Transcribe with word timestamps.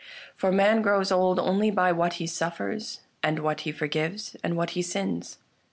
For 0.35 0.51
man 0.51 0.81
grows 0.81 1.11
old 1.11 1.37
only 1.37 1.69
by 1.69 1.91
what 1.91 2.13
he 2.13 2.25
suffers, 2.25 3.01
and 3.21 3.37
what 3.37 3.61
he 3.69 3.71
forgives, 3.71 4.35
and 4.43 4.57
what 4.57 4.71
he 4.71 4.81
sins. 4.81 5.37